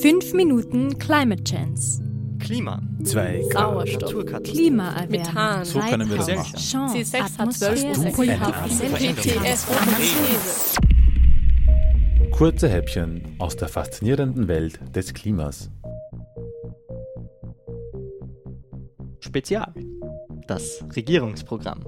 [0.00, 2.00] 5 Minuten Climate Chance.
[2.38, 2.80] Klima.
[3.02, 4.02] 2 Sauerstoff.
[4.02, 4.54] Naturkatastrophen.
[4.54, 5.10] Klimaerwärmung.
[5.10, 5.64] Methan.
[5.64, 6.56] So können wir das machen.
[6.56, 6.96] Chance.
[6.98, 7.92] C6 hat Atmosphäre.
[7.92, 8.54] 12 Pulver.
[8.96, 9.66] GTS
[12.30, 15.68] Kurze Häppchen aus der faszinierenden Welt des Klimas.
[19.18, 19.74] Spezial.
[20.46, 21.84] Das Regierungsprogramm.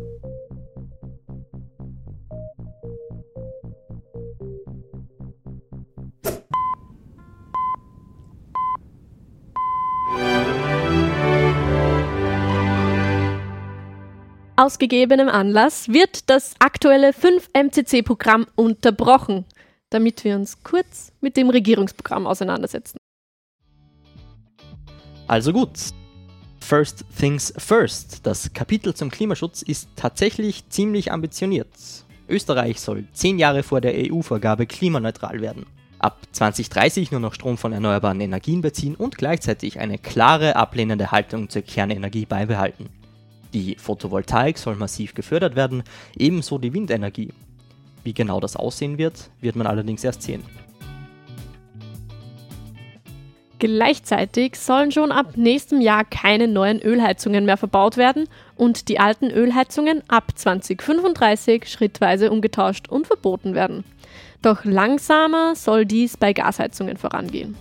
[14.61, 19.47] Aus gegebenem Anlass wird das aktuelle 5-MCC-Programm unterbrochen,
[19.89, 22.99] damit wir uns kurz mit dem Regierungsprogramm auseinandersetzen.
[25.27, 25.71] Also gut.
[26.61, 28.27] First things first.
[28.27, 31.73] Das Kapitel zum Klimaschutz ist tatsächlich ziemlich ambitioniert.
[32.29, 35.65] Österreich soll zehn Jahre vor der EU-Vorgabe klimaneutral werden.
[36.01, 41.49] Ab 2030 nur noch Strom von erneuerbaren Energien beziehen und gleichzeitig eine klare ablehnende Haltung
[41.49, 42.91] zur Kernenergie beibehalten.
[43.53, 45.83] Die Photovoltaik soll massiv gefördert werden,
[46.17, 47.31] ebenso die Windenergie.
[48.05, 50.45] Wie genau das aussehen wird, wird man allerdings erst sehen.
[53.59, 58.27] Gleichzeitig sollen schon ab nächstem Jahr keine neuen Ölheizungen mehr verbaut werden
[58.57, 63.85] und die alten Ölheizungen ab 2035 schrittweise umgetauscht und verboten werden.
[64.41, 67.55] Doch langsamer soll dies bei Gasheizungen vorangehen.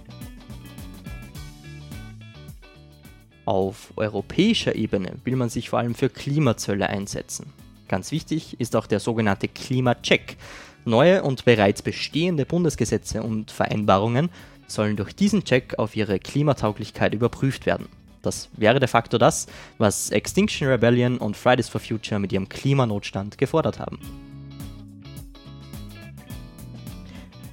[3.50, 7.52] Auf europäischer Ebene will man sich vor allem für Klimazölle einsetzen.
[7.88, 10.38] Ganz wichtig ist auch der sogenannte Klimacheck.
[10.86, 14.30] Neue und bereits bestehende Bundesgesetze und Vereinbarungen
[14.68, 17.88] sollen durch diesen Check auf ihre Klimatauglichkeit überprüft werden.
[18.22, 19.48] Das wäre de facto das,
[19.80, 23.98] was Extinction Rebellion und Fridays for Future mit ihrem Klimanotstand gefordert haben.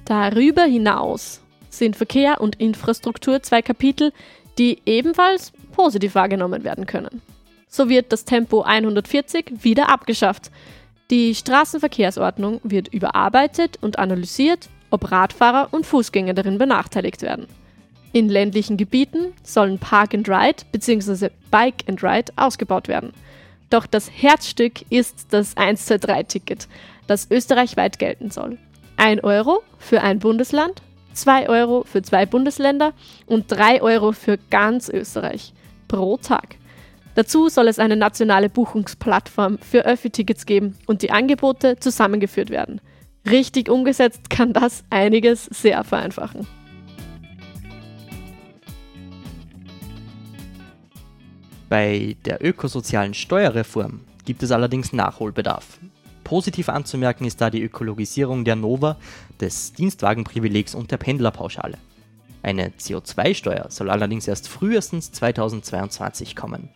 [0.05, 4.13] Darüber hinaus sind Verkehr und Infrastruktur zwei Kapitel,
[4.59, 7.21] die ebenfalls positiv wahrgenommen werden können.
[7.69, 10.51] So wird das Tempo 140 wieder abgeschafft.
[11.11, 17.45] Die Straßenverkehrsordnung wird überarbeitet und analysiert, ob Radfahrer und Fußgänger darin benachteiligt werden.
[18.11, 21.29] In ländlichen Gebieten sollen Park and Ride bzw.
[21.51, 23.11] Bike and Ride ausgebaut werden.
[23.69, 26.67] Doch das Herzstück ist das 123-Ticket,
[27.05, 28.57] das österreichweit gelten soll.
[28.95, 30.81] 1 Euro für ein Bundesland,
[31.13, 32.93] 2 Euro für zwei Bundesländer
[33.27, 35.53] und 3 Euro für ganz Österreich
[35.87, 36.57] pro Tag.
[37.15, 42.79] Dazu soll es eine nationale Buchungsplattform für Öffi-Tickets geben und die Angebote zusammengeführt werden.
[43.29, 46.47] Richtig umgesetzt kann das einiges sehr vereinfachen.
[51.69, 55.79] Bei der ökosozialen Steuerreform gibt es allerdings Nachholbedarf.
[56.23, 58.97] Positiv anzumerken ist da die Ökologisierung der Nova,
[59.41, 61.77] des Dienstwagenprivilegs und der Pendlerpauschale.
[62.47, 66.69] Eine CO2-Steuer soll allerdings erst frühestens 2022 kommen.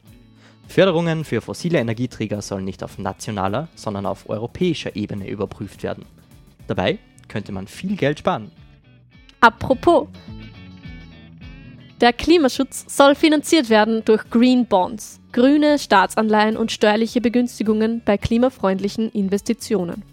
[0.68, 6.04] Förderungen für fossile Energieträger sollen nicht auf nationaler, sondern auf europäischer Ebene überprüft werden.
[6.68, 7.00] Dabei
[7.30, 8.52] könnte man viel Geld sparen.
[9.40, 10.10] Apropos,
[12.02, 19.10] der Klimaschutz soll finanziert werden durch Green Bonds, grüne Staatsanleihen und steuerliche Begünstigungen bei klimafreundlichen
[19.12, 20.04] Investitionen.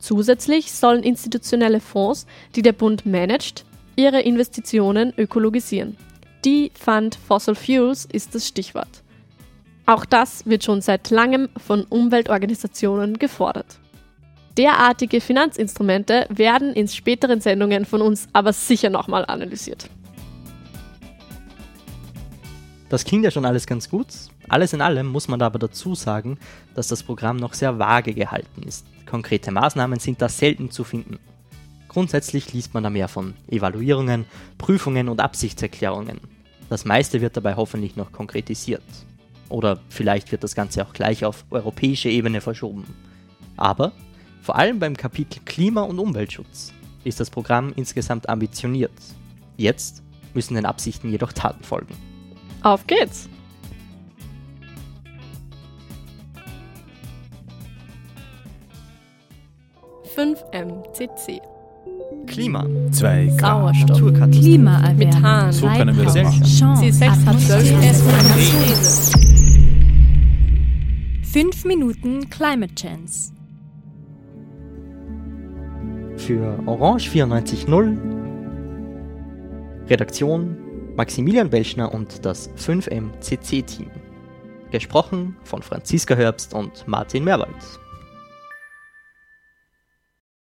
[0.00, 2.26] Zusätzlich sollen institutionelle Fonds,
[2.56, 3.64] die der Bund managt,
[3.98, 5.96] ihre Investitionen ökologisieren.
[6.44, 9.02] Die Fund Fossil Fuels ist das Stichwort.
[9.86, 13.80] Auch das wird schon seit langem von Umweltorganisationen gefordert.
[14.56, 19.90] Derartige Finanzinstrumente werden in späteren Sendungen von uns aber sicher nochmal analysiert.
[22.88, 24.06] Das klingt ja schon alles ganz gut.
[24.48, 26.38] Alles in allem muss man aber dazu sagen,
[26.74, 28.86] dass das Programm noch sehr vage gehalten ist.
[29.06, 31.18] Konkrete Maßnahmen sind da selten zu finden.
[31.88, 34.26] Grundsätzlich liest man da mehr von Evaluierungen,
[34.58, 36.20] Prüfungen und Absichtserklärungen.
[36.68, 38.82] Das meiste wird dabei hoffentlich noch konkretisiert.
[39.48, 42.84] Oder vielleicht wird das Ganze auch gleich auf europäische Ebene verschoben.
[43.56, 43.92] Aber
[44.42, 46.72] vor allem beim Kapitel Klima- und Umweltschutz
[47.04, 48.92] ist das Programm insgesamt ambitioniert.
[49.56, 50.02] Jetzt
[50.34, 51.94] müssen den Absichten jedoch Taten folgen.
[52.62, 53.28] Auf geht's!
[60.52, 61.40] MCC
[62.26, 62.66] Klima.
[62.90, 63.98] 2 Sauerstoff.
[64.30, 64.96] Klimaerwärmung.
[64.98, 65.52] Methan.
[65.52, 66.42] So können wir das machen.
[66.44, 66.84] Chance.
[66.84, 69.18] C6 hat 12 Atmosphäre.
[71.22, 73.32] 5 Minuten Climate Chance.
[76.16, 77.96] Für Orange 94.0
[79.88, 80.56] Redaktion
[80.96, 83.90] Maximilian Belschner und das 5M CC-Team.
[84.70, 87.54] Gesprochen von Franziska Herbst und Martin Merwald.